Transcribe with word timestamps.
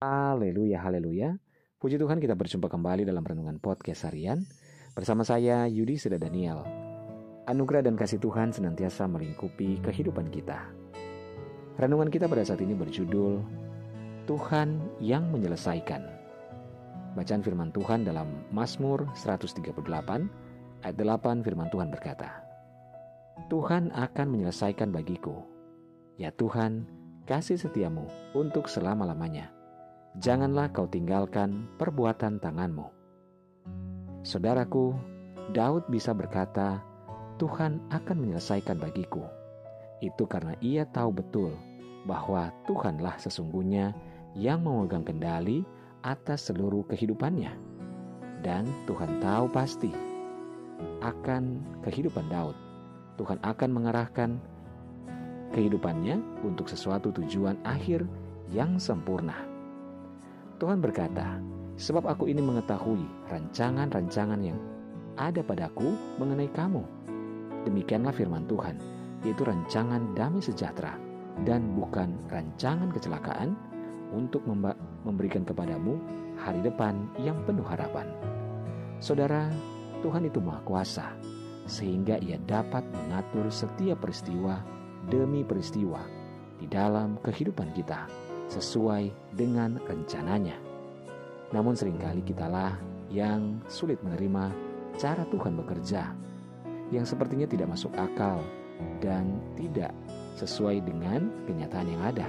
Haleluya, 0.00 0.80
haleluya. 0.80 1.36
Puji 1.76 2.00
Tuhan 2.00 2.24
kita 2.24 2.32
berjumpa 2.32 2.72
kembali 2.72 3.04
dalam 3.04 3.20
Renungan 3.20 3.60
Podcast 3.60 4.08
Harian 4.08 4.40
bersama 4.96 5.28
saya 5.28 5.68
Yudi 5.68 6.00
Seda 6.00 6.16
Daniel. 6.16 6.64
Anugerah 7.44 7.84
dan 7.84 8.00
kasih 8.00 8.16
Tuhan 8.16 8.48
senantiasa 8.48 9.04
melingkupi 9.04 9.76
kehidupan 9.84 10.32
kita. 10.32 10.72
Renungan 11.76 12.08
kita 12.08 12.32
pada 12.32 12.40
saat 12.40 12.64
ini 12.64 12.72
berjudul 12.72 13.44
Tuhan 14.24 14.80
yang 15.04 15.28
menyelesaikan. 15.36 16.00
Bacaan 17.12 17.44
firman 17.44 17.68
Tuhan 17.68 18.08
dalam 18.08 18.48
Mazmur 18.56 19.04
138 19.12 19.68
ayat 20.80 20.96
8 20.96 21.44
firman 21.44 21.68
Tuhan 21.68 21.92
berkata, 21.92 22.40
Tuhan 23.52 23.92
akan 23.92 24.26
menyelesaikan 24.32 24.96
bagiku. 24.96 25.44
Ya 26.16 26.32
Tuhan, 26.32 26.88
kasih 27.28 27.60
setiamu 27.60 28.08
untuk 28.32 28.64
selama-lamanya 28.64 29.59
janganlah 30.18 30.74
kau 30.74 30.90
tinggalkan 30.90 31.70
perbuatan 31.78 32.42
tanganmu. 32.42 32.90
Saudaraku, 34.26 34.98
Daud 35.54 35.86
bisa 35.86 36.10
berkata, 36.10 36.82
Tuhan 37.38 37.80
akan 37.88 38.16
menyelesaikan 38.20 38.76
bagiku. 38.76 39.24
Itu 40.02 40.28
karena 40.28 40.56
ia 40.60 40.84
tahu 40.84 41.14
betul 41.14 41.52
bahwa 42.04 42.52
Tuhanlah 42.68 43.16
sesungguhnya 43.20 43.96
yang 44.36 44.64
memegang 44.64 45.04
kendali 45.04 45.64
atas 46.04 46.52
seluruh 46.52 46.84
kehidupannya. 46.88 47.52
Dan 48.40 48.68
Tuhan 48.88 49.20
tahu 49.20 49.52
pasti 49.52 49.92
akan 51.00 51.60
kehidupan 51.84 52.28
Daud. 52.28 52.56
Tuhan 53.20 53.36
akan 53.44 53.70
mengarahkan 53.72 54.30
kehidupannya 55.52 56.44
untuk 56.44 56.68
sesuatu 56.68 57.12
tujuan 57.12 57.60
akhir 57.68 58.08
yang 58.48 58.80
sempurna. 58.80 59.49
Tuhan 60.60 60.84
berkata, 60.84 61.40
"Sebab 61.80 62.04
aku 62.04 62.28
ini 62.28 62.44
mengetahui 62.44 63.32
rancangan-rancangan 63.32 64.44
yang 64.44 64.60
ada 65.16 65.40
padaku 65.40 65.96
mengenai 66.20 66.52
kamu." 66.52 66.84
Demikianlah 67.64 68.12
firman 68.12 68.44
Tuhan, 68.44 68.76
yaitu 69.24 69.48
rancangan 69.48 70.12
damai 70.12 70.44
sejahtera 70.44 71.00
dan 71.48 71.72
bukan 71.72 72.12
rancangan 72.28 72.92
kecelakaan 72.92 73.56
untuk 74.12 74.44
memberikan 75.08 75.48
kepadamu 75.48 75.96
hari 76.36 76.60
depan 76.60 77.08
yang 77.16 77.40
penuh 77.48 77.64
harapan. 77.64 78.12
Saudara, 79.00 79.48
Tuhan 80.04 80.28
itu 80.28 80.44
Maha 80.44 80.60
Kuasa, 80.60 81.16
sehingga 81.64 82.20
Ia 82.20 82.36
dapat 82.44 82.84
mengatur 82.92 83.48
setiap 83.48 84.04
peristiwa 84.04 84.60
demi 85.08 85.40
peristiwa 85.40 86.04
di 86.60 86.68
dalam 86.68 87.16
kehidupan 87.24 87.72
kita 87.72 88.29
sesuai 88.50 89.14
dengan 89.38 89.78
rencananya. 89.86 90.58
Namun 91.54 91.78
sering 91.78 91.98
kali 91.98 92.22
kitalah 92.26 92.76
yang 93.10 93.58
sulit 93.66 93.98
menerima 94.02 94.54
cara 94.98 95.22
Tuhan 95.30 95.54
bekerja 95.58 96.14
yang 96.90 97.06
sepertinya 97.06 97.46
tidak 97.46 97.70
masuk 97.70 97.94
akal 97.94 98.42
dan 98.98 99.38
tidak 99.54 99.94
sesuai 100.38 100.82
dengan 100.82 101.30
kenyataan 101.46 101.88
yang 101.88 102.02
ada. 102.02 102.28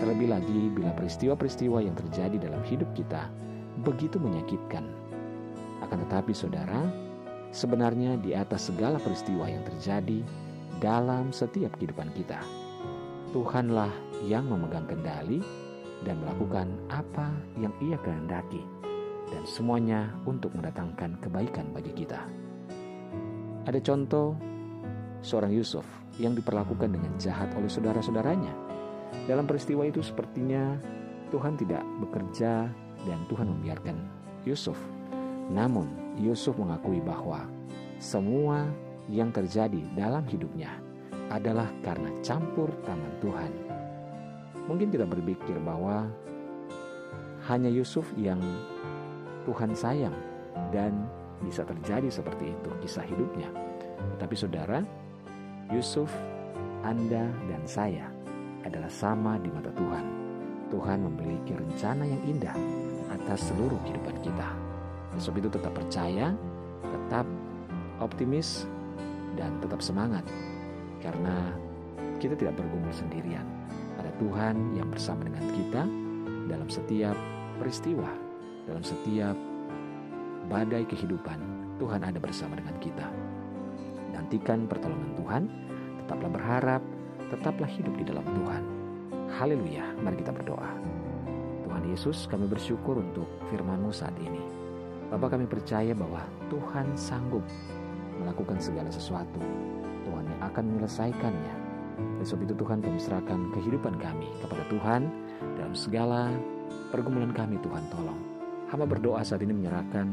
Terlebih 0.00 0.32
lagi 0.32 0.60
bila 0.72 0.96
peristiwa-peristiwa 0.96 1.84
yang 1.84 1.92
terjadi 1.96 2.36
dalam 2.40 2.64
hidup 2.64 2.88
kita 2.96 3.28
begitu 3.84 4.16
menyakitkan. 4.16 4.84
Akan 5.84 6.00
tetapi 6.08 6.32
saudara, 6.32 6.88
sebenarnya 7.52 8.16
di 8.20 8.32
atas 8.36 8.72
segala 8.72 8.96
peristiwa 9.00 9.48
yang 9.48 9.64
terjadi 9.64 10.24
dalam 10.80 11.32
setiap 11.32 11.76
kehidupan 11.76 12.08
kita, 12.16 12.40
Tuhanlah 13.30 13.94
yang 14.26 14.50
memegang 14.50 14.90
kendali 14.90 15.38
dan 16.02 16.18
melakukan 16.18 16.66
apa 16.90 17.30
yang 17.54 17.70
ia 17.78 17.94
kehendaki 18.02 18.58
dan 19.30 19.46
semuanya 19.46 20.10
untuk 20.26 20.50
mendatangkan 20.58 21.14
kebaikan 21.22 21.70
bagi 21.70 21.94
kita. 21.94 22.26
Ada 23.70 23.78
contoh 23.86 24.34
seorang 25.22 25.54
Yusuf 25.54 25.86
yang 26.18 26.34
diperlakukan 26.34 26.90
dengan 26.90 27.14
jahat 27.22 27.54
oleh 27.54 27.70
saudara-saudaranya. 27.70 28.50
Dalam 29.30 29.46
peristiwa 29.46 29.86
itu 29.86 30.02
sepertinya 30.02 30.74
Tuhan 31.30 31.54
tidak 31.54 31.86
bekerja 32.02 32.66
dan 33.06 33.18
Tuhan 33.30 33.46
membiarkan 33.46 33.96
Yusuf. 34.42 34.76
Namun 35.54 36.18
Yusuf 36.18 36.58
mengakui 36.58 36.98
bahwa 36.98 37.46
semua 38.02 38.66
yang 39.06 39.30
terjadi 39.30 39.78
dalam 39.94 40.26
hidupnya 40.26 40.89
adalah 41.30 41.70
karena 41.80 42.10
campur 42.20 42.68
tangan 42.82 43.14
Tuhan 43.22 43.52
Mungkin 44.70 44.94
kita 44.94 45.02
berpikir 45.02 45.58
bahwa 45.66 46.06
hanya 47.50 47.66
Yusuf 47.66 48.06
yang 48.14 48.38
Tuhan 49.42 49.74
sayang 49.74 50.14
dan 50.70 50.94
bisa 51.42 51.66
terjadi 51.66 52.06
seperti 52.06 52.54
itu 52.54 52.70
kisah 52.78 53.02
hidupnya. 53.02 53.50
Tapi 54.22 54.38
saudara, 54.38 54.86
Yusuf, 55.74 56.06
Anda 56.86 57.26
dan 57.50 57.62
saya 57.66 58.06
adalah 58.62 58.86
sama 58.86 59.42
di 59.42 59.50
mata 59.50 59.74
Tuhan. 59.74 60.06
Tuhan 60.70 61.02
memiliki 61.02 61.58
rencana 61.58 62.06
yang 62.06 62.22
indah 62.30 62.54
atas 63.10 63.50
seluruh 63.50 63.80
kehidupan 63.82 64.22
kita. 64.22 64.54
Sebab 65.18 65.42
itu 65.42 65.50
tetap 65.50 65.74
percaya, 65.74 66.30
tetap 66.86 67.26
optimis, 67.98 68.70
dan 69.34 69.50
tetap 69.58 69.82
semangat. 69.82 70.22
Karena 71.00 71.52
kita 72.20 72.36
tidak 72.36 72.60
bergumul 72.60 72.92
sendirian. 72.92 73.44
Ada 73.96 74.12
Tuhan 74.20 74.76
yang 74.76 74.88
bersama 74.88 75.24
dengan 75.24 75.44
kita 75.52 75.82
dalam 76.48 76.68
setiap 76.68 77.16
peristiwa, 77.60 78.08
dalam 78.68 78.84
setiap 78.84 79.36
badai 80.48 80.84
kehidupan. 80.88 81.38
Tuhan 81.80 82.04
ada 82.04 82.20
bersama 82.20 82.60
dengan 82.60 82.76
kita. 82.80 83.08
Nantikan 84.12 84.68
pertolongan 84.68 85.12
Tuhan, 85.16 85.42
tetaplah 86.04 86.30
berharap, 86.32 86.82
tetaplah 87.32 87.70
hidup 87.70 87.94
di 87.96 88.04
dalam 88.04 88.26
Tuhan. 88.26 88.62
Haleluya, 89.40 89.96
mari 90.04 90.20
kita 90.20 90.34
berdoa. 90.34 90.70
Tuhan 91.64 91.86
Yesus, 91.88 92.28
kami 92.28 92.50
bersyukur 92.50 93.00
untuk 93.00 93.30
firman-Mu 93.48 93.94
saat 93.94 94.12
ini. 94.20 94.42
Bapak 95.08 95.38
kami 95.38 95.46
percaya 95.48 95.94
bahwa 95.94 96.22
Tuhan 96.50 96.92
sanggup 96.98 97.42
melakukan 98.20 98.60
segala 98.60 98.90
sesuatu. 98.92 99.40
Tuhan 100.04 100.24
yang 100.28 100.40
akan 100.44 100.64
menyelesaikannya 100.74 101.70
oleh 102.20 102.28
sebab 102.28 102.42
itu 102.44 102.54
Tuhan 102.60 102.78
kami 102.84 102.98
serahkan 103.00 103.40
kehidupan 103.56 103.94
kami 103.96 104.28
kepada 104.44 104.62
Tuhan 104.68 105.08
dalam 105.56 105.72
segala 105.72 106.28
pergumulan 106.92 107.32
kami 107.32 107.56
Tuhan 107.64 107.88
tolong. 107.88 108.20
Hamba 108.68 108.84
berdoa 108.84 109.24
saat 109.24 109.40
ini 109.40 109.56
menyerahkan 109.56 110.12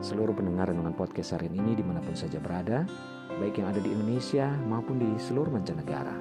seluruh 0.00 0.32
pendengar 0.34 0.72
dengan 0.72 0.96
podcast 0.96 1.36
hari 1.36 1.52
ini 1.52 1.76
di 1.78 1.84
mana 1.84 2.00
pun 2.00 2.16
saja 2.16 2.40
berada, 2.40 2.88
baik 3.36 3.60
yang 3.60 3.68
ada 3.68 3.84
di 3.84 3.92
Indonesia 3.92 4.48
maupun 4.66 4.96
di 4.96 5.10
seluruh 5.20 5.52
mancanegara. 5.52 6.16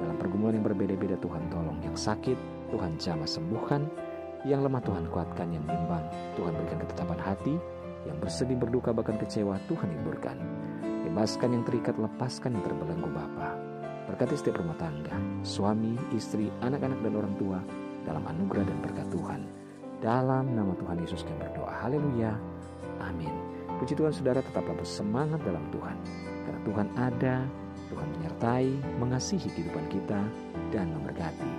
Dalam 0.00 0.16
pergumulan 0.16 0.56
yang 0.58 0.66
berbeda-beda 0.66 1.20
Tuhan 1.20 1.52
tolong, 1.52 1.78
yang 1.84 1.94
sakit 1.94 2.38
Tuhan 2.72 2.96
jamah 2.96 3.28
sembuhkan, 3.28 3.84
yang 4.48 4.64
lemah 4.64 4.80
Tuhan 4.80 5.12
kuatkan, 5.12 5.52
yang 5.52 5.62
bimbang 5.68 6.08
Tuhan 6.40 6.56
berikan 6.56 6.78
ketetapan 6.88 7.20
hati, 7.20 7.54
yang 8.08 8.16
bersedih 8.16 8.56
berduka 8.56 8.96
bahkan 8.96 9.20
kecewa 9.20 9.60
Tuhan 9.68 9.92
hiburkan. 9.92 10.57
Bebaskan 11.18 11.50
yang 11.50 11.66
terikat, 11.66 11.98
lepaskan 11.98 12.54
yang 12.54 12.62
terbelenggu 12.62 13.10
Bapa. 13.10 13.58
Berkati 14.06 14.38
setiap 14.38 14.62
rumah 14.62 14.78
tangga, 14.78 15.18
suami, 15.42 15.98
istri, 16.14 16.46
anak-anak 16.62 16.94
dan 17.02 17.12
orang 17.18 17.34
tua 17.34 17.58
dalam 18.06 18.22
anugerah 18.22 18.62
dan 18.62 18.78
berkat 18.78 19.10
Tuhan. 19.10 19.42
Dalam 19.98 20.54
nama 20.54 20.78
Tuhan 20.78 21.02
Yesus 21.02 21.26
kami 21.26 21.42
berdoa. 21.42 21.74
Haleluya. 21.82 22.38
Amin. 23.02 23.34
Puji 23.82 23.98
Tuhan 23.98 24.14
saudara 24.14 24.46
tetaplah 24.46 24.78
bersemangat 24.78 25.42
dalam 25.42 25.66
Tuhan. 25.74 25.98
Karena 26.46 26.60
Tuhan 26.62 26.86
ada, 26.94 27.36
Tuhan 27.90 28.08
menyertai, 28.14 28.70
mengasihi 29.02 29.50
kehidupan 29.58 29.90
kita, 29.90 30.22
dan 30.70 30.86
memberkati 30.94 31.50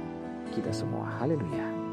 kita 0.55 0.71
semua. 0.71 1.03
Haleluya. 1.19 1.88